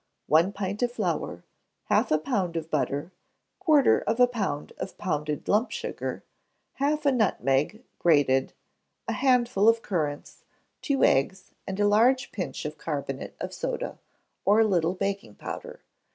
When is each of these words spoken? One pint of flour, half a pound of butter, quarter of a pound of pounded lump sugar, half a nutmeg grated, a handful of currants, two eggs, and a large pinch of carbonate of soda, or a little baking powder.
One 0.25 0.51
pint 0.51 0.81
of 0.81 0.91
flour, 0.91 1.43
half 1.83 2.11
a 2.11 2.17
pound 2.17 2.55
of 2.55 2.71
butter, 2.71 3.11
quarter 3.59 4.01
of 4.07 4.19
a 4.19 4.25
pound 4.25 4.73
of 4.79 4.97
pounded 4.97 5.47
lump 5.47 5.69
sugar, 5.69 6.23
half 6.73 7.05
a 7.05 7.11
nutmeg 7.11 7.83
grated, 7.99 8.53
a 9.07 9.13
handful 9.13 9.69
of 9.69 9.83
currants, 9.83 10.43
two 10.81 11.03
eggs, 11.03 11.53
and 11.67 11.79
a 11.79 11.87
large 11.87 12.31
pinch 12.31 12.65
of 12.65 12.79
carbonate 12.79 13.35
of 13.39 13.53
soda, 13.53 13.99
or 14.43 14.59
a 14.61 14.65
little 14.65 14.95
baking 14.95 15.35
powder. 15.35 15.81